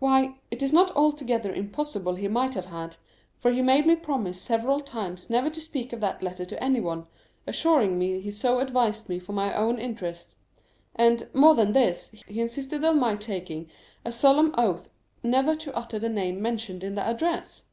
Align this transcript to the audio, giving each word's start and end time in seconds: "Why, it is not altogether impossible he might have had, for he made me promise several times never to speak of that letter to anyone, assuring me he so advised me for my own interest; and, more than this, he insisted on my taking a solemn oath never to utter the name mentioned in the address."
"Why, 0.00 0.40
it 0.50 0.60
is 0.60 0.72
not 0.72 0.90
altogether 0.96 1.52
impossible 1.54 2.16
he 2.16 2.26
might 2.26 2.54
have 2.54 2.64
had, 2.66 2.96
for 3.36 3.52
he 3.52 3.62
made 3.62 3.86
me 3.86 3.94
promise 3.94 4.42
several 4.42 4.80
times 4.80 5.30
never 5.30 5.48
to 5.50 5.60
speak 5.60 5.92
of 5.92 6.00
that 6.00 6.20
letter 6.20 6.44
to 6.44 6.60
anyone, 6.60 7.06
assuring 7.46 7.96
me 7.96 8.18
he 8.18 8.32
so 8.32 8.58
advised 8.58 9.08
me 9.08 9.20
for 9.20 9.34
my 9.34 9.54
own 9.54 9.78
interest; 9.78 10.34
and, 10.96 11.28
more 11.32 11.54
than 11.54 11.74
this, 11.74 12.12
he 12.26 12.40
insisted 12.40 12.84
on 12.84 12.98
my 12.98 13.14
taking 13.14 13.70
a 14.04 14.10
solemn 14.10 14.52
oath 14.58 14.88
never 15.22 15.54
to 15.54 15.76
utter 15.76 16.00
the 16.00 16.08
name 16.08 16.42
mentioned 16.42 16.82
in 16.82 16.96
the 16.96 17.02
address." 17.06 17.66